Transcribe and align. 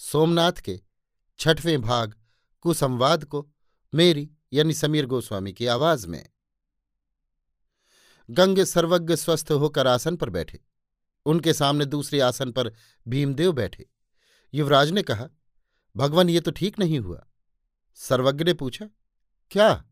सोमनाथ 0.00 0.52
के 0.52 0.80
छठवें 1.38 1.82
भाग 1.82 2.14
कुसंवाद 2.60 3.24
को 3.24 3.50
मेरी 3.94 4.30
यानी 4.52 4.74
समीर 4.74 5.06
गोस्वामी 5.06 5.52
की 5.52 5.66
आवाज़ 5.66 6.06
में। 6.08 6.30
गंगे 8.30 8.64
सर्वज्ञ 8.64 9.16
स्वस्थ 9.16 9.50
होकर 9.50 9.86
आसन 9.86 10.16
पर 10.16 10.30
बैठे। 10.30 10.60
उनके 11.26 11.52
सामने 11.52 11.84
दूसरे 11.84 12.20
आसन 12.20 12.52
पर 12.52 12.72
भीमदेव 13.08 13.52
बैठे। 13.52 13.90
युवराज 14.54 14.90
ने 14.90 15.02
कहा, 15.02 15.28
भगवान, 15.96 16.30
ये 16.30 16.40
तो 16.40 16.50
ठीक 16.50 16.78
नहीं 16.78 16.98
हुआ। 16.98 17.26
सर्वज्ञ 17.94 18.44
ने 18.44 18.54
पूछा, 18.54 18.88
क्या 19.50 19.84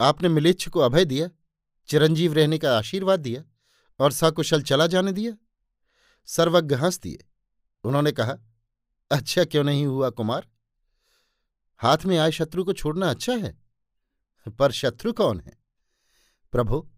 आपने 0.00 0.28
मिलिच्छ 0.28 0.68
को 0.68 0.80
अभय 0.80 1.04
दिया, 1.04 1.30
चिरंजीव 1.88 2.32
रहने 2.32 2.58
का 2.58 2.78
आशीर्वाद 2.78 3.20
दिया 3.20 3.44
और 4.00 4.12
सकुशल 4.12 4.62
चला 4.62 4.86
जाने 4.86 5.12
दिया? 5.12 5.36
सर्वज्ञ 6.26 6.74
हंस 6.74 7.00
दिए। 7.00 7.28
उन्होंने 7.84 8.12
कहा 8.12 8.38
अच्छा 9.12 9.44
क्यों 9.44 9.64
नहीं 9.64 9.86
हुआ, 9.86 10.10
कुमार? 10.10 10.46
हाथ 11.78 11.98
में 12.06 12.18
आए 12.18 12.30
शत्रु 12.30 12.64
को 12.64 12.72
छोड़ना 12.72 13.10
अच्छा 13.10 13.32
है, 13.32 13.58
पर 14.58 14.72
शत्रु 14.72 15.12
कौन 15.12 15.40
है? 15.40 15.58
प्रभु, 16.52 16.90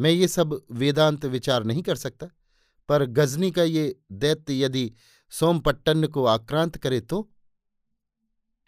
मैं 0.00 0.10
ये 0.10 0.28
सब 0.28 0.66
वेदांत 0.70 1.24
विचार 1.24 1.64
नहीं 1.64 1.82
कर 1.82 1.96
सकता, 1.96 2.26
पर 2.88 3.04
गजनी 3.06 3.50
का 3.50 3.62
ये 3.62 4.00
दैत्य 4.12 4.64
यदि 4.64 4.92
सोमपट्टन 5.30 6.06
को 6.06 6.24
आक्रांत 6.24 6.76
करे 6.76 7.00
तो? 7.00 7.30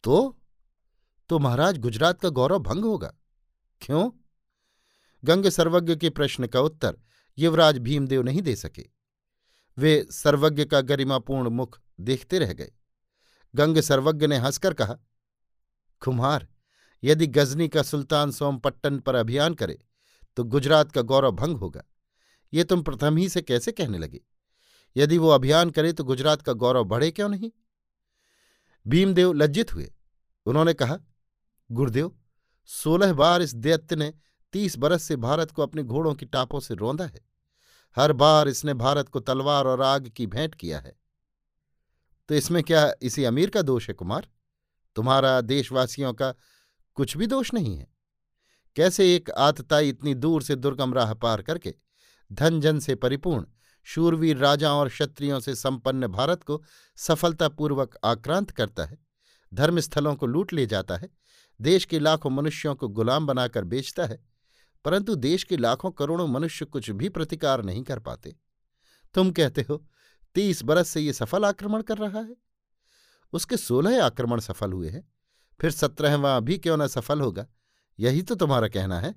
तो? 0.05 0.41
तो 1.28 1.39
महाराज, 1.39 1.78
गुजरात 1.78 2.20
का 2.20 2.28
गौरव 2.28 2.58
भंग 2.58 2.84
होगा। 2.84 3.14
क्यों? 3.80 4.11
गंग 5.25 5.47
सर्वज्ञ 5.47 5.97
के 5.97 6.11
प्रश्न 6.11 6.47
का 6.47 6.61
उत्तर 6.61 6.98
युवराज 7.39 7.78
भीमदेव 7.78 8.22
नहीं 8.22 8.42
दे 8.42 8.56
सके। 8.56 8.86
वे 9.78 10.06
सर्वज्ञ 10.11 10.64
का 10.64 10.80
गरिमापूर्ण 10.80 11.48
मुख 11.48 11.80
देखते 12.00 12.39
रह 12.39 12.53
गए। 12.53 12.73
गंग 13.55 13.81
सर्वज्ञ 13.81 14.27
ने 14.27 14.37
हंसकर 14.37 14.75
कहा, 14.75 14.97
कुम्हार, 16.01 16.48
यदि 17.05 17.27
गजनी 17.27 17.69
का 17.69 17.83
सुल्तान 17.83 18.31
सोमपट्टन 18.31 18.98
पर 18.98 19.14
अभियान 19.14 19.55
करे 19.55 19.78
तो 20.36 20.45
गुजरात 20.45 20.92
का 20.92 21.03
गौरव 21.03 21.31
भंग 21.31 21.56
होगा। 21.56 21.83
ये 22.52 22.64
तुम 22.64 22.83
प्रथम 22.83 23.17
ही 23.17 23.29
से 23.29 23.42
कैसे 23.42 23.73
कहने 23.73 23.98
लगे? 23.98 24.20
यदि 24.96 25.18
वो 25.18 25.29
अभियान 25.29 25.70
करे 25.70 25.92
तो 25.92 26.05
गुजरात 26.05 26.42
का 26.42 26.52
गौरव 26.52 26.85
बढ़े 26.85 27.11
क्यों 27.11 27.29
नहीं? 27.29 27.51
भीमदेव 28.86 29.33
लज्जित 29.33 29.74
हुए। 29.74 29.92
उन्होंने 30.47 30.74
कहा, 30.74 30.98
गुरुदेव, 31.70 32.18
सोलह 32.64 33.13
बार 33.13 33.42
इस 33.42 33.55
दैत्य 33.55 33.97
ने 33.97 34.13
तीस 34.52 34.77
बरस 34.79 35.02
से 35.02 35.17
भारत 35.17 35.51
को 35.51 35.63
अपने 35.63 35.83
घोड़ों 35.83 36.14
की 36.14 36.27
टापों 36.27 36.61
से 36.61 36.74
रौंदा 36.74 37.07
है। 37.07 37.20
हर 37.97 38.13
बार 38.13 38.48
इसने 38.48 38.74
भारत 38.74 39.08
को 39.08 39.20
तलवार 39.20 39.64
और 39.64 39.83
आग 39.83 40.08
की 40.08 40.27
भेंट 40.27 40.55
किया 40.55 40.79
है। 40.80 40.97
तो 42.29 42.35
इसमें 42.35 42.62
क्या 42.62 42.92
इसी 43.02 43.24
अमीर 43.24 43.51
का 43.51 43.62
दोष 43.62 43.89
है 43.89 43.95
कुमार? 43.95 44.29
तुम्हारा 44.96 45.40
देशवासियों 45.40 46.12
का 46.12 46.35
कुछ 46.96 47.17
भी 47.17 47.27
दोष 47.27 47.52
नहीं 47.55 47.77
है। 47.79 47.86
कैसे 48.77 49.14
एक 49.17 49.30
आतताई 49.30 49.89
इतनी 49.89 50.14
दूर 50.14 50.42
से 50.42 50.57
दुर्गम 50.57 50.95
राह 50.95 51.14
पार 51.14 51.42
करके 51.42 51.74
धन 52.30 52.61
जन 52.61 52.79
से 52.79 52.95
परिपूर्ण, 52.95 53.45
शूरवीर 53.86 54.36
राजाओं 54.36 54.79
और 54.80 54.89
क्षत्रियों 54.89 55.40
से 55.40 55.55
संपन्न 55.55 56.07
भारत 56.07 56.42
को 56.42 56.62
सफलतापूर्वक 56.96 57.98
आक्रांत 58.05 58.51
करता 58.51 58.85
है, 58.85 58.98
धर्मस्थलों 59.52 60.14
को 60.14 60.27
लूट 60.27 60.52
ले 60.52 60.67
जाता 60.67 60.96
है, 60.96 61.11
देश 61.61 61.85
के 61.85 61.98
लाखों 61.98 62.30
मनुष्यों 62.30 62.74
को 62.74 62.89
गुलाम 62.89 63.27
बनाकर 63.27 63.64
बेचता 63.64 64.05
है, 64.05 64.18
परंतु 64.85 65.14
देश 65.14 65.45
के 65.45 65.56
लाखों 65.56 65.91
करोड़ों 65.91 66.27
मनुष्य 66.27 66.64
कुछ 66.64 66.91
भी 66.91 67.08
प्रतिकार 67.08 67.62
नहीं 67.62 67.83
कर 67.83 67.98
पाते। 67.98 68.36
तुम 69.14 69.30
कहते 69.30 69.67
हो 69.70 69.85
तीस 70.34 70.62
बरस 70.62 70.89
से 70.89 71.00
ये 71.00 71.12
सफल 71.12 71.45
आक्रमण 71.45 71.83
कर 71.83 71.98
रहा 71.98 72.20
है। 72.20 72.36
उसके 73.33 73.56
सोलह 73.56 74.05
आक्रमण 74.05 74.40
सफल 74.40 74.72
हुए 74.72 74.89
हैं, 74.89 75.08
फिर 75.61 75.70
सत्रहवां 75.70 76.40
भी 76.40 76.58
क्यों 76.58 76.77
न 76.77 76.86
सफल 76.86 77.20
होगा? 77.20 77.46
यही 77.98 78.22
तो 78.22 78.34
तुम्हारा 78.34 78.68
कहना 78.68 79.00
है। 79.00 79.14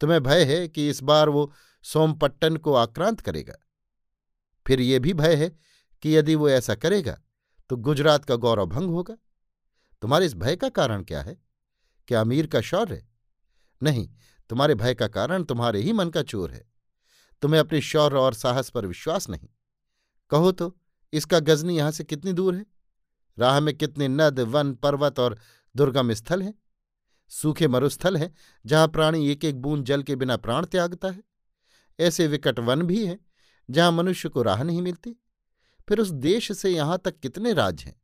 तुम्हें 0.00 0.22
भय 0.22 0.44
है 0.44 0.66
कि 0.68 0.88
इस 0.88 1.02
बार 1.02 1.28
वो 1.28 1.52
सोमपट्टन 1.84 2.56
को 2.56 2.74
आक्रांत 2.74 3.20
करेगा? 3.20 3.54
फिर 4.66 4.80
ये 4.80 4.98
भी 4.98 5.12
भय 5.14 5.34
है 5.34 5.48
कि 6.02 6.16
यदि 6.16 6.34
वो 6.34 6.48
ऐसा 6.48 6.74
करेगा 6.74 7.20
तो 7.70 7.76
गुजरात 7.76 8.24
का 8.24 8.36
गौरव 8.36 8.66
भंग 8.66 8.90
होगा। 8.90 9.16
तुम्हारे 10.02 10.26
इस 10.26 10.34
भय 10.34 10.56
का 10.56 10.68
कारण 10.68 11.02
क्या 11.02 11.22
है? 11.22 11.36
क्या 12.08 12.20
अमीर 12.20 12.46
का 12.46 12.60
शौर्य? 12.60 13.06
नहीं, 13.82 14.08
तुम्हारे 14.50 14.74
भय 14.74 14.94
का 14.94 15.08
कारण 15.08 15.44
तुम्हारे 15.44 15.80
ही 15.80 15.92
मन 15.92 16.10
का 16.10 16.22
चोर 16.22 16.50
है। 16.50 16.64
तुम्हें 17.42 17.60
अपने 17.60 17.80
शौर्य 17.80 18.16
और 18.16 18.34
साहस 18.34 18.70
पर 18.70 18.86
विश्वास 18.86 19.28
नहीं। 19.28 19.48
कहो 20.32 20.52
तो 20.52 20.78
इसका 21.12 21.38
गजनी 21.38 21.76
यहाँ 21.76 21.90
से 21.90 22.04
कितनी 22.04 22.32
दूर 22.32 22.54
है? 22.54 22.66
राह 23.38 23.60
में 23.60 23.74
कितने 23.74 24.08
नद, 24.08 24.40
वन, 24.40 24.74
पर्वत 24.74 25.18
और 25.18 25.38
दुर्गम 25.76 26.12
स्थल 26.12 26.42
हैं? 26.42 26.54
सूखे 27.28 27.68
मरुस्थल 27.68 28.16
हैं, 28.16 28.34
जहाँ 28.66 28.88
प्राणी 28.88 29.28
एक 29.28 29.44
एक 29.44 29.62
बूंद 29.62 29.84
जल 29.84 30.02
के 30.02 30.16
बिना 30.16 30.36
प्राण 30.36 30.66
त्यागता 30.66 31.08
है? 31.08 31.22
ऐसे 32.00 32.26
विकट 32.26 32.58
वन 32.58 32.82
भी 32.82 33.06
हैं, 33.06 33.26
जहाँ 33.70 33.92
मनुष्य 33.92 34.28
को 34.28 34.42
राह 34.42 34.62
नहीं 34.62 34.82
मिलती। 34.82 35.16
फिर 35.88 36.00
उस 36.00 36.08
देश 36.08 36.52
से 36.52 36.70
यहाँ 36.70 36.98
तक 37.04 37.20
कितने 37.20 37.52
राज 37.52 37.82
हैं? 37.82 38.02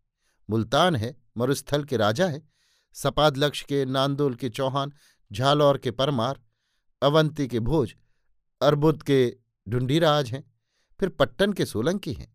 मुल्तान 0.50 0.96
है, 0.96 1.16
मरुस्थल 1.36 1.84
के 1.84 1.96
राजा 1.96 2.26
है, 2.26 2.48
सपाद 2.92 3.36
लक्ष्य 3.36 3.66
के, 3.68 3.84
नांदोल 3.84 4.34
के 4.34 4.48
चौहान, 4.48 4.92
झालौर 5.32 5.78
के 5.78 5.90
परमार, 5.90 6.40
अवंती 7.02 7.48
के 7.48 7.60
भोज, 7.60 7.96
अर्बुद 8.62 9.02
के 9.02 9.36
ढूंढीराज 9.68 10.30
हैं। 10.30 10.57
फिर 11.00 11.08
पट्टन 11.08 11.52
के 11.52 11.66
सोलंकी 11.66 12.12
हैं। 12.12 12.32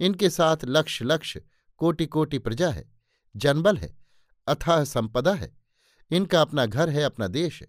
इनके 0.00 0.30
साथ 0.30 0.64
लक्ष 0.64 1.02
लक्ष 1.02 1.36
कोटि 1.80 2.06
कोटि 2.06 2.38
प्रजा 2.38 2.70
है, 2.70 2.90
जनबल 3.34 3.76
है, 3.76 3.94
अथाह 4.46 4.84
संपदा 4.84 5.34
है, 5.34 5.52
इनका 6.10 6.40
अपना 6.40 6.66
घर 6.66 6.90
है, 6.90 7.02
अपना 7.02 7.26
देश 7.28 7.60
है। 7.62 7.68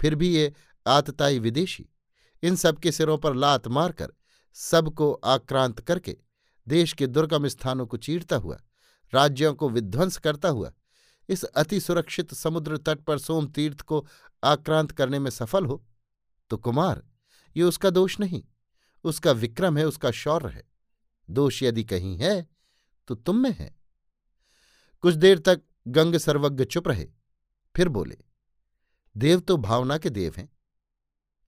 फिर 0.00 0.14
भी 0.14 0.28
ये 0.28 0.52
आतताई 0.86 1.38
विदेशी, 1.38 1.88
इन 2.42 2.56
सबके 2.56 2.92
सिरों 2.92 3.18
पर 3.18 3.34
लात 3.34 3.68
मारकर 3.68 4.12
सबको 4.56 5.12
आक्रांत 5.12 5.80
करके 5.80 6.16
देश 6.66 6.92
के 6.92 7.06
दुर्गम 7.06 7.46
स्थानों 7.48 7.86
को 7.86 7.96
चीरता 7.96 8.36
हुआ, 8.36 8.58
राज्यों 9.12 9.54
को 9.54 9.68
विध्वंस 9.68 10.16
करता 10.16 10.48
हुआ, 10.48 10.72
इस 11.28 11.44
अति 11.44 11.80
सुरक्षित 11.80 12.34
समुद्र 12.34 12.76
तट 12.76 13.00
पर 13.00 13.18
सोम 13.18 13.46
तीर्थ 13.46 13.80
को 13.80 14.06
आक्रांत 14.42 14.90
करने 14.92 15.18
में 15.18 15.30
सफल 15.30 15.66
हो 15.66 15.84
तो 16.50 16.56
कुमार, 16.56 17.02
ये 17.56 17.62
उसका 17.62 17.90
दोष 17.90 18.18
नहीं। 18.20 18.42
उसका 19.04 19.32
विक्रम 19.32 19.78
है, 19.78 19.84
उसका 19.86 20.10
शौर्य 20.10 20.48
है। 20.48 20.64
दोष 21.28 21.62
यदि 21.62 21.84
कहीं 21.84 22.16
है 22.18 22.46
तो 23.08 23.14
तुम 23.14 23.36
में 23.36 23.52
है। 23.52 23.74
कुछ 25.04 25.14
देर 25.14 25.38
तक 25.38 25.62
गंग 25.88 26.16
सर्वज्ञ 26.16 26.64
चुप 26.64 26.88
रहे, 26.88 27.06
फिर 27.74 27.88
बोले, 27.88 28.16
देव 29.14 29.40
तो 29.40 29.56
भावना 29.56 29.98
के 29.98 30.10
देव 30.10 30.34
हैं। 30.36 30.48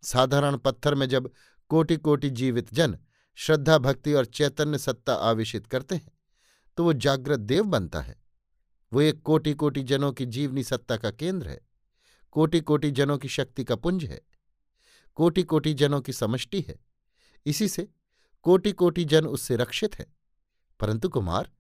साधारण 0.03 0.57
पत्थर 0.57 0.95
में 0.95 1.09
जब 1.09 1.31
कोटि 1.71 1.97
कोटि 1.97 2.31
जीवित 2.31 2.73
जन 2.75 2.99
श्रद्धा, 3.39 3.79
भक्ति 3.79 4.13
और 4.13 4.25
चैतन्य 4.25 4.79
सत्ता 4.79 5.15
आवेशित 5.15 5.67
करते 5.67 5.95
हैं 5.95 6.13
तो 6.79 6.85
वो 6.85 6.93
जागृत 6.93 7.41
देव 7.41 7.65
बनता 7.65 8.01
है। 8.01 8.17
वो 8.93 9.01
एक 9.01 9.21
कोटि 9.23 9.53
कोटि 9.55 9.83
जनों 9.83 10.13
की 10.13 10.27
जीवनी 10.27 10.63
सत्ता 10.65 10.97
का 10.97 11.11
केंद्र 11.11 11.49
है। 11.49 11.61
कोटि 12.31 12.61
कोटि 12.61 12.91
जनों 12.91 13.17
की 13.19 13.29
शक्ति 13.29 13.65
का 13.65 13.77
पुंज 13.77 14.05
है। 14.05 14.21
कोटि 15.17 15.43
कोटि 15.43 15.73
जनों 15.75 16.01
की 16.01 16.13
समष्टि 16.13 16.61
है। 16.61 16.79
इसी 17.47 17.69
से 17.69 17.89
कोटि 18.43 18.73
कोटि 18.73 19.05
जन 19.05 19.27
उससे 19.27 19.57
रक्षित 19.57 19.99
है। 19.99 20.07
परंतु 20.81 21.09
कुमार, 21.09 21.51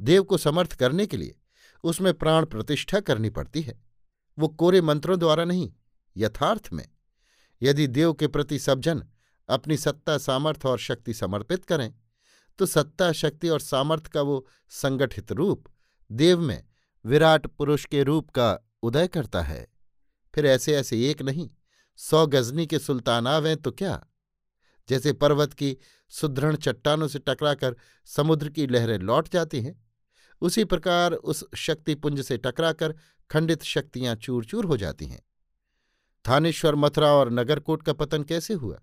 देव 0.00 0.22
को 0.22 0.38
समर्थ 0.38 0.72
करने 0.72 1.06
के 1.06 1.16
लिए 1.16 1.38
उसमें 1.84 2.12
प्राण 2.14 2.46
प्रतिष्ठा 2.46 3.00
करनी 3.00 3.30
पड़ती 3.30 3.62
है। 3.62 3.80
वो 4.38 4.48
कोरे 4.48 4.80
मंत्रों 4.80 5.18
द्वारा 5.18 5.44
नहीं, 5.44 5.72
यथार्थ 6.16 6.68
में, 6.72 6.88
यदि 7.62 7.86
देव 7.86 8.12
के 8.12 8.26
प्रति 8.26 8.58
सब 8.58 8.80
जन 8.80 9.04
अपनी 9.48 9.76
सत्ता 9.76 10.18
सामर्थ्य 10.18 10.68
और 10.68 10.78
शक्ति 10.78 11.14
समर्पित 11.14 11.64
करें 11.64 11.94
तो 12.58 12.66
सत्ता, 12.66 13.12
शक्ति 13.12 13.48
और 13.48 13.60
सामर्थ्य 13.60 14.10
का 14.12 14.22
वो 14.22 14.46
संगठित 14.68 15.32
रूप 15.32 15.68
देव 16.12 16.40
में 16.40 16.64
विराट 17.04 17.46
पुरुष 17.46 17.84
के 17.84 18.02
रूप 18.02 18.30
का 18.30 18.58
उदय 18.82 19.08
करता 19.08 19.42
है। 19.42 19.66
फिर 20.34 20.46
ऐसे 20.46 20.76
ऐसे 20.76 21.10
एक 21.10 21.22
नहीं, 21.22 21.50
सौ 21.96 22.26
गजनी 22.26 22.66
के 22.66 22.78
सुल्तान 22.78 23.26
आवें 23.26 23.56
तो 23.56 23.72
क्या? 23.72 24.06
जैसे 24.88 25.12
पर्वत 25.12 25.52
की 25.52 25.76
सुदृढ़ 26.12 26.56
चट्टानों 26.56 27.08
से 27.08 27.18
टकराकर 27.18 27.76
समुद्र 28.08 28.48
की 28.48 28.66
लहरें 28.66 28.98
लौट 28.98 29.28
जाती 29.28 29.60
हैं, 29.60 29.80
उसी 30.42 30.64
प्रकार 30.64 31.12
उस 31.12 31.44
शक्तिपुंज 31.56 32.20
से 32.20 32.36
टकराकर 32.36 32.94
खंडित 33.30 33.62
शक्तियाँ 33.62 34.14
चूर 34.16 34.44
चूर 34.44 34.64
हो 34.64 34.76
जाती 34.76 35.06
हैं। 35.06 35.20
थानेश्वर, 36.24 36.74
मथुरा 36.74 37.12
और 37.12 37.30
नगरकोट 37.32 37.82
का 37.82 37.92
पतन 37.92 38.22
कैसे 38.22 38.54
हुआ? 38.54 38.80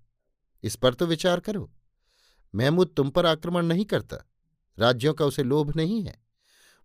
इस 0.64 0.76
पर 0.76 0.94
तो 0.94 1.06
विचार 1.06 1.40
करो। 1.40 1.72
महमूद 2.54 2.94
तुम 2.98 3.10
पर 3.10 3.26
आक्रमण 3.26 3.66
नहीं 3.66 3.86
करता, 3.86 4.18
राज्यों 4.78 5.14
का 5.14 5.26
उसे 5.26 5.44
लोभ 5.44 5.76
नहीं 5.76 6.04
है, 6.04 6.18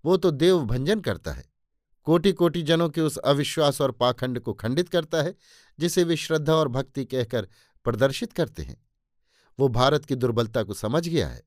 वो 0.05 0.17
तो 0.17 0.31
देव 0.31 0.61
भंजन 0.61 1.01
करता 1.01 1.33
है। 1.33 1.45
कोटि 2.07 2.33
कोटि 2.33 2.63
जनों 2.63 2.89
के 2.89 3.01
उस 3.01 3.17
अविश्वास 3.19 3.81
और 3.81 3.91
पाखंड 3.93 4.41
को 4.41 4.53
खंडित 4.53 4.89
करता 4.89 5.23
है, 5.23 5.35
जिसे 5.79 6.05
वे 6.05 6.17
श्रद्धा 6.17 6.55
और 6.55 6.69
भक्ति 6.69 7.05
कहकर 7.05 7.49
प्रदर्शित 7.87 8.33
करते 8.33 8.63
हैं। 8.63 8.77
वो 9.59 9.69
भारत 9.69 10.05
की 10.05 10.15
दुर्बलता 10.15 10.63
को 10.63 10.75
समझ 10.75 11.09
गया 11.09 11.29
है। 11.29 11.43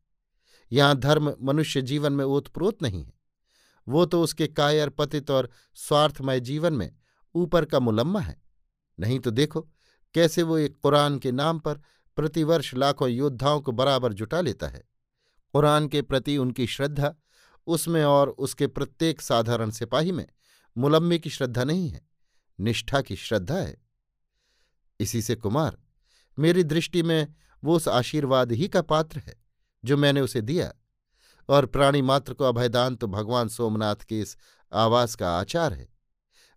यहाँ 0.72 0.96
धर्म 0.96 1.36
मनुष्य 1.42 1.81
जीवन 1.81 2.13
में 2.13 2.25
ओतप्रोत 2.25 2.84
नहीं 2.84 3.04
है। 3.06 3.13
वो 3.88 4.06
तो 4.06 4.22
उसके 4.22 4.48
कायर 4.48 4.90
पतित 4.90 5.31
और 5.31 5.50
स्वार्थमय 5.75 6.40
जीवन 6.40 6.74
में 6.74 6.92
ऊपर 7.36 7.66
का 7.66 7.80
मुलम्मा 7.80 8.19
है। 8.19 8.42
नहीं 9.00 9.19
तो 9.19 9.31
देखो, 9.31 9.62
कैसे 10.13 10.44
वो 10.44 10.58
एक 10.58 10.80
कुरान 10.80 11.18
के 11.19 11.31
नाम 11.31 11.60
पर 11.60 11.81
प्रतिवर्ष 12.16 12.74
लाखों 12.74 13.10
योद्धाओं 13.10 13.62
को 13.62 13.72
बराबर 13.72 14.13
जुटा 14.13 14.42
लेता 14.42 14.68
है। 14.68 14.84
कुरान 15.54 15.88
के 15.88 16.02
प्रति 16.02 16.38
उनकी 16.38 16.68
श्रद्धा, 16.68 17.13
उसमें 17.68 18.04
और 18.04 18.30
उसके 18.30 18.68
प्रत्येक 18.68 19.22
साधारण 19.22 19.72
सिपाही 19.72 20.12
में 20.12 20.25
मुलम्मे 20.78 21.19
की 21.19 21.30
श्रद्धा 21.30 21.63
नहीं 21.63 21.90
है, 21.90 22.02
निष्ठा 22.60 23.02
की 23.02 23.16
श्रद्धा 23.16 23.56
है। 23.56 23.78
इसी 25.00 25.22
से 25.22 25.36
कुमार, 25.36 25.78
मेरी 26.40 26.63
दृष्टि 26.63 27.04
में 27.04 27.34
वो 27.63 27.75
उस 27.75 27.88
आशीर्वाद 27.88 28.52
ही 28.52 28.68
का 28.68 28.81
पात्र 28.81 29.19
है, 29.19 29.36
जो 29.84 29.98
मैंने 29.98 30.22
उसे 30.22 30.42
दिया। 30.42 30.72
और 31.50 31.66
प्राणी 31.66 32.02
मात्र 32.02 32.34
को 32.34 32.44
अभयदान 32.44 32.96
तो 32.96 33.08
भगवान 33.08 33.48
सोमनाथ 33.48 34.04
के 34.10 34.19
इस 34.19 34.36
आवास 34.72 35.16
का 35.16 35.31
आचार 35.31 35.74
है। 35.74 35.88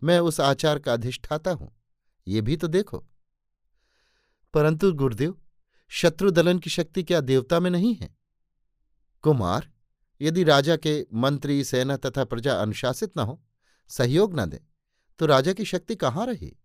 मैं 0.01 0.19
उस 0.19 0.39
आचार 0.39 0.79
का 0.79 0.93
अधिष्ठाता 0.93 1.51
हूँ, 1.51 1.71
ये 2.27 2.41
भी 2.41 2.57
तो 2.57 2.67
देखो। 2.67 3.05
परंतु 4.53 4.91
गुरुदेव, 4.93 5.35
शत्रुदलन 5.91 6.59
की 6.59 6.69
शक्ति 6.69 7.03
क्या 7.03 7.21
देवता 7.21 7.59
में 7.59 7.69
नहीं 7.71 7.95
है? 7.95 8.15
कुमार, 9.23 9.71
यदि 10.21 10.43
राजा 10.43 10.75
के 10.77 11.05
मंत्री, 11.13 11.63
सेना 11.63 11.97
तथा 11.97 12.23
प्रजा 12.23 12.53
अनुशासित 12.55 13.17
न 13.17 13.21
हो, 13.21 13.41
सहयोग 13.89 14.39
न 14.39 14.45
दें 14.45 14.59
तो 15.19 15.25
राजा 15.25 15.53
की 15.53 15.65
शक्ति 15.65 15.95
कहाँ 15.95 16.25
रही? 16.25 16.55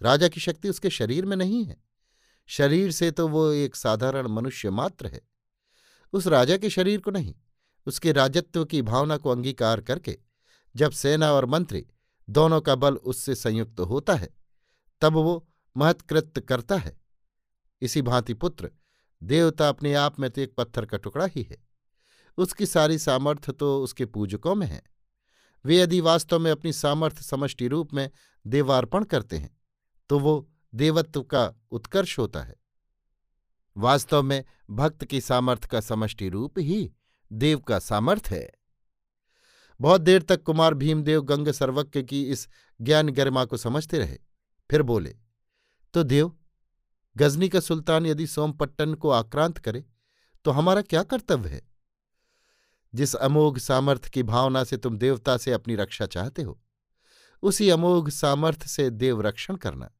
राजा 0.00 0.28
की 0.28 0.40
शक्ति 0.40 0.68
उसके 0.68 0.90
शरीर 0.90 1.24
में 1.24 1.36
नहीं 1.36 1.64
है। 1.64 1.76
शरीर 2.48 2.90
से 2.90 3.10
तो 3.10 3.28
वो 3.28 3.50
एक 3.50 3.76
साधारण 3.76 4.28
मनुष्य 4.28 4.70
मात्र 4.70 5.06
है। 5.06 5.20
उस 6.12 6.26
राजा 6.26 6.56
के 6.56 6.70
शरीर 6.70 7.00
को 7.00 7.10
नहीं, 7.10 7.34
उसके 7.86 8.12
राजत्व 8.12 8.64
की 8.64 8.82
भावना 8.82 9.16
को 9.16 9.30
अंगीकार 9.30 9.80
करके 9.80 10.18
जब 10.74 10.90
सेना 10.90 11.32
और 11.32 11.46
मंत्री 11.46 11.86
दोनों 12.28 12.60
का 12.60 12.74
बल 12.74 12.94
उससे 12.94 13.34
संयुक्त 13.34 13.80
होता 13.80 14.14
है, 14.14 14.28
तब 15.02 15.12
वो 15.12 15.46
महत्कृत्य 15.76 16.40
करता 16.40 16.76
है। 16.76 16.96
इसी 17.82 18.02
भांति 18.02 18.34
पुत्र, 18.34 18.70
देवता 19.22 19.68
अपने 19.68 19.94
आप 19.94 20.18
में 20.20 20.30
तो 20.30 20.40
एक 20.40 20.54
पत्थर 20.54 20.86
का 20.86 20.98
टुकड़ा 20.98 21.26
ही 21.26 21.42
है। 21.42 21.62
उसकी 22.38 22.66
सारी 22.66 22.98
सामर्थ्य 22.98 23.52
तो 23.52 23.82
उसके 23.82 24.06
पूजकों 24.06 24.54
में 24.54 24.66
है। 24.66 24.82
वे 25.64 25.78
यदि 25.78 26.00
वास्तव 26.00 26.38
में 26.38 26.50
अपनी 26.50 26.72
सामर्थ्य 26.72 27.22
समष्टि 27.22 27.68
रूप 27.68 27.94
में 27.94 28.08
देवार्पण 28.44 29.04
करते 29.04 29.36
हैं 29.36 29.56
तो 30.10 30.18
वो 30.18 30.34
देवत्व 30.74 31.22
का 31.22 31.52
उत्कर्ष 31.70 32.18
होता 32.18 32.42
है। 32.42 32.54
वास्तव 33.76 34.22
में 34.22 34.44
भक्त 34.70 35.04
की 35.04 35.20
सामर्थ्य 35.20 35.68
का 35.68 35.80
समष्टि 35.80 36.28
रूप 36.28 36.58
ही 36.58 36.92
देव 37.30 37.58
का 37.58 37.78
सामर्थ्य 37.78 38.36
है। 38.36 38.50
बहुत 39.80 40.00
देर 40.00 40.22
तक 40.22 40.42
कुमार 40.42 40.74
भीमदेव 40.74 41.22
गंग 41.22 41.48
सर्वज्ञ 41.48 42.02
की 42.02 42.22
इस 42.24 42.48
ज्ञान 42.80 43.08
गरिमा 43.08 43.44
को 43.44 43.56
समझते 43.56 43.98
रहे, 43.98 44.18
फिर 44.70 44.82
बोले 44.82 45.16
तो 45.94 46.02
देव, 46.02 46.32
गजनी 47.16 47.48
का 47.48 47.60
सुल्तान 47.60 48.06
यदि 48.06 48.26
सोमपट्टन 48.26 48.94
को 48.94 49.10
आक्रांत 49.10 49.58
करे 49.58 49.84
तो 50.44 50.50
हमारा 50.50 50.82
क्या 50.82 51.02
कर्तव्य 51.02 51.48
है? 51.48 51.62
जिस 52.94 53.14
अमोघ 53.14 53.58
सामर्थ्य 53.58 54.10
की 54.10 54.22
भावना 54.22 54.64
से 54.64 54.76
तुम 54.76 54.98
देवता 54.98 55.36
से 55.36 55.52
अपनी 55.52 55.76
रक्षा 55.76 56.06
चाहते 56.06 56.42
हो, 56.42 56.60
उसी 57.42 57.68
अमोघ 57.70 58.08
सामर्थ्य 58.08 58.68
से 58.68 58.88
देव 58.90 59.20
रक्षण 59.20 59.56
करना। 59.56 59.90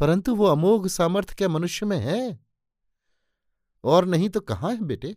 परंतु 0.00 0.34
वो 0.34 0.44
अमोघ 0.44 0.86
सामर्थ्य 0.88 1.34
क्या 1.38 1.48
मनुष्य 1.48 1.86
में 1.86 1.98
है? 1.98 2.38
और 3.84 4.04
नहीं 4.04 4.28
तो 4.28 4.40
कहाँ 4.40 4.70
है 4.70 4.80
बेटे? 4.80 5.16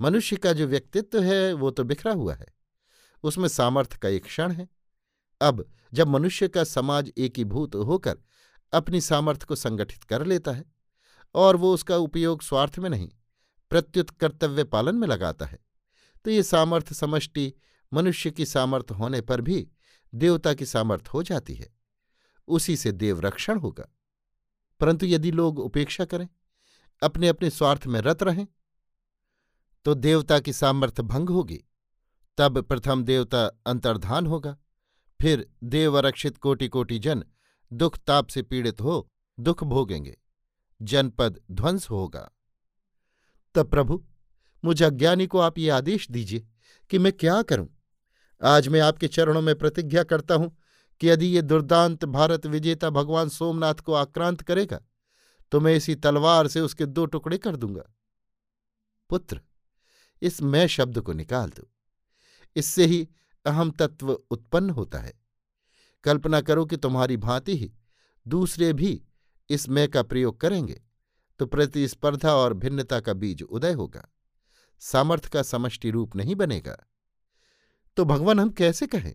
मनुष्य 0.00 0.36
का 0.36 0.52
जो 0.52 0.66
व्यक्तित्व 0.66 1.22
है, 1.22 1.52
वो 1.52 1.70
तो 1.70 1.84
बिखरा 1.84 2.12
हुआ 2.12 2.34
है। 2.34 2.46
उसमें 3.24 3.48
सामर्थ्य 3.48 3.98
का 3.98 4.08
एक 4.08 4.24
क्षण 4.24 4.52
है। 4.52 4.68
अब 5.40 5.64
जब 5.92 6.08
मनुष्य 6.08 6.48
का 6.48 6.64
समाज 6.64 7.12
एकीभूत 7.18 7.74
होकर 7.74 8.18
अपनी 8.72 9.00
सामर्थ्य 9.00 9.46
को 9.46 9.54
संगठित 9.54 10.04
कर 10.04 10.24
लेता 10.26 10.52
है, 10.52 10.64
और 11.34 11.56
वो 11.56 11.72
उसका 11.74 11.96
उपयोग 11.96 12.42
स्वार्थ 12.42 12.78
में 12.78 12.88
नहीं, 12.90 13.08
प्रत्युत 13.70 14.10
कर्तव्य 14.10 14.64
पालन 14.64 14.96
में 14.96 15.06
लगाता 15.08 15.46
है 15.46 15.58
तो 16.24 16.30
ये 16.30 16.42
सामर्थ्य 16.42 16.94
समष्टि 16.94 17.52
मनुष्य 17.92 18.30
की 18.30 18.46
सामर्थ्य 18.46 18.94
होने 18.94 19.20
पर 19.20 19.40
भी 19.40 19.68
देवता 20.12 20.54
की 20.54 20.66
सामर्थ्य 20.66 21.10
हो 21.14 21.22
जाती 21.22 21.54
है। 21.54 21.68
उसी 22.50 22.76
से 22.76 22.92
देवरक्षण 22.92 23.58
होगा। 23.58 23.88
परंतु 24.80 25.06
यदि 25.06 25.30
लोग 25.30 25.58
उपेक्षा 25.58 26.04
करें 26.04 26.28
अपने 27.02 27.28
अपने 27.28 27.50
स्वार्थ 27.50 27.86
में 27.86 28.00
रत 28.00 28.22
रहें 28.22 28.46
तो 29.84 29.94
देवता 29.94 30.38
की 30.38 30.52
सामर्थ्य 30.52 31.02
भंग 31.02 31.28
होगी। 31.28 31.64
तब 32.38 32.60
प्रथम 32.62 33.04
देवता 33.04 33.46
अंतर्धान 33.66 34.26
होगा, 34.26 34.56
फिर 35.20 35.48
देवरक्षित 35.64 36.38
कोटि 36.38 36.68
कोटि 36.68 36.98
जन 36.98 37.24
दुख 37.72 37.98
ताप 37.98 38.26
से 38.26 38.42
पीड़ित 38.42 38.80
हो, 38.80 39.08
दुख 39.40 39.64
भोगेंगे। 39.64 40.16
जनपद 40.82 41.40
ध्वंस 41.50 41.90
होगा। 41.90 42.30
तब 43.54 43.70
प्रभु, 43.70 44.04
मुझे 44.64 44.84
अज्ञानी 44.84 45.26
को 45.26 45.38
आप 45.38 45.58
ये 45.58 45.70
आदेश 45.70 46.10
दीजिए 46.10 46.46
कि 46.90 46.98
मैं 46.98 47.12
क्या 47.12 47.42
करूँ? 47.42 47.68
आज 48.42 48.68
मैं 48.68 48.80
आपके 48.80 49.08
चरणों 49.08 49.42
में 49.42 49.54
प्रतिज्ञा 49.54 50.02
करता 50.04 50.34
हूँ 50.34 50.56
कि 51.00 51.08
यदि 51.08 51.26
ये 51.26 51.42
दुर्दांत 51.42 52.04
भारत 52.04 52.46
विजेता 52.46 52.90
भगवान 52.90 53.28
सोमनाथ 53.28 53.74
को 53.74 53.92
आक्रांत 53.92 54.42
करेगा 54.42 54.80
तो 55.52 55.60
मैं 55.60 55.74
इसी 55.74 55.94
तलवार 55.94 56.48
से 56.48 56.60
उसके 56.60 56.86
दो 56.86 57.04
टुकड़े 57.06 57.38
कर 57.38 57.56
दूँगा। 57.56 57.82
पुत्र, 59.10 59.40
इस 60.22 60.42
मैं 60.42 60.66
शब्द 60.66 61.00
को 61.00 61.12
निकाल 61.12 61.50
दो। 61.50 61.70
इससे 62.56 62.86
ही 62.86 63.08
अहम 63.46 63.70
तत्व 63.70 64.12
उत्पन्न 64.30 64.70
होता 64.70 64.98
है। 64.98 65.12
कल्पना 66.04 66.40
करो 66.40 66.64
कि 66.66 66.76
तुम्हारी 66.76 67.16
भांति 67.16 67.56
ही 67.56 67.72
दूसरे 68.26 68.72
भी 68.72 69.02
इस 69.50 69.68
मैं 69.68 69.88
का 69.88 70.02
प्रयोग 70.02 70.40
करेंगे 70.40 70.80
तो 71.40 71.46
प्रतिस्पर्धा 71.46 72.34
और 72.34 72.54
भिन्नता 72.54 73.00
का 73.00 73.12
बीज 73.12 73.42
उदय 73.42 73.72
होगा। 73.72 74.06
सामर्थ्य 74.82 75.28
का 75.28 75.42
समष्टि 75.42 75.90
रूप 75.90 76.16
नहीं 76.16 76.34
बनेगा। 76.34 76.76
तो 77.96 78.04
भगवान 78.04 78.40
हम 78.40 78.50
कैसे 78.50 78.86
कहें? 78.86 79.14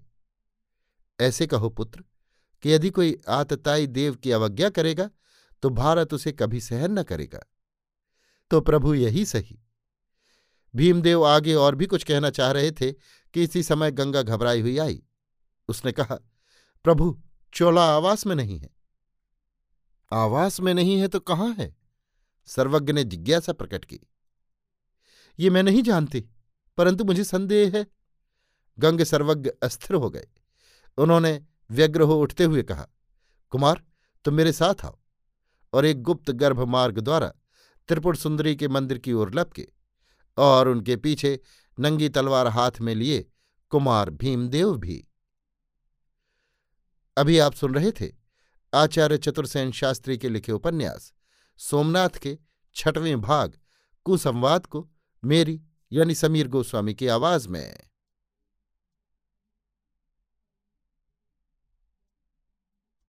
ऐसे 1.19 1.47
कहो 1.47 1.69
पुत्र, 1.69 2.03
कि 2.63 2.71
यदि 2.71 2.89
कोई 2.89 3.17
आतताई 3.29 3.87
देव 3.87 4.15
की 4.15 4.31
अवज्ञा 4.31 4.69
करेगा 4.69 5.09
तो 5.61 5.69
भारत 5.69 6.13
उसे 6.13 6.31
कभी 6.31 6.61
सहन 6.61 6.99
न 6.99 7.03
करेगा। 7.03 7.39
तो 8.51 8.61
प्रभु 8.61 8.93
यही 8.93 9.25
सही। 9.25 9.59
भीमदेव 10.75 11.25
आगे 11.25 11.53
और 11.53 11.75
भी 11.75 11.85
कुछ 11.85 12.03
कहना 12.03 12.29
चाह 12.29 12.51
रहे 12.51 12.71
थे 12.71 12.91
कि 13.33 13.43
इसी 13.43 13.63
समय 13.63 13.91
गंगा 13.91 14.21
घबराई 14.21 14.61
हुई 14.61 14.77
आई। 14.77 15.03
उसने 15.67 15.91
कहा, 15.91 16.17
प्रभु, 16.85 17.21
चोला 17.53 17.85
आवास 17.95 18.25
में 18.25 18.35
नहीं 18.35 18.59
है। 18.59 18.69
आवास 20.11 20.59
में 20.59 20.73
नहीं 20.73 20.99
है 20.99 21.07
तो 21.07 21.19
कहाँ 21.19 21.53
है? 21.53 21.75
सर्वज्ञ 22.45 22.93
ने 22.93 23.03
जिज्ञासा 23.03 23.53
प्रकट 23.53 23.85
की। 23.85 23.99
ये 25.39 25.49
मैं 25.49 25.63
नहीं 25.63 25.83
जानती, 25.83 26.25
परंतु 26.77 27.03
मुझे 27.03 27.23
संदेह 27.23 27.71
है। 27.75 27.85
गंग 28.79 29.03
सर्वज्ञ 29.03 29.49
अस्थिर 29.63 29.95
हो 29.95 30.09
गए। 30.09 30.27
उन्होंने 30.97 31.41
व्यग्र 31.71 32.01
हो 32.01 32.21
उठते 32.21 32.43
हुए 32.43 32.63
कहा, 32.63 32.87
कुमार, 33.49 33.83
तुम 34.25 34.33
मेरे 34.33 34.53
साथ 34.53 34.85
आओ। 34.85 34.99
और 35.73 35.85
एक 35.85 36.01
गुप्त 36.01 36.31
गर्भ 36.31 36.59
मार्ग 36.59 36.99
द्वारा 36.99 37.33
त्रिपुर 37.87 38.15
सुंदरी 38.15 38.55
के 38.55 38.67
मंदिर 38.67 38.97
की 38.97 39.13
ओर 39.13 39.33
लपके 39.35 39.67
और 40.37 40.67
उनके 40.67 40.95
पीछे 40.95 41.39
नंगी 41.79 42.09
तलवार 42.09 42.47
हाथ 42.47 42.71
में 42.81 42.95
लिए 42.95 43.31
कुमार 43.69 44.09
भीमदेव 44.09 44.77
भी। 44.77 45.07
अभी 47.17 47.39
आप 47.39 47.53
सुन 47.53 47.75
रहे 47.75 47.91
थे 47.91 48.11
आचार्य 48.73 49.17
चतुर्सेन 49.17 49.71
शास्त्री 49.71 50.17
के 50.17 50.29
लिखे 50.29 50.51
उपन्यास, 50.51 51.13
सोमनाथ 51.57 52.09
के 52.09 52.37
छठवें 52.75 53.21
भाग, 53.21 53.59
कुसंवाद 54.05 54.65
को 54.65 54.89
मेरी 55.23 55.61
यानी 55.91 56.15
समीर 56.15 56.47
गोस्वामी 56.47 56.93
की 56.93 57.07
आवाज़ 57.07 57.49
में। 57.49 57.79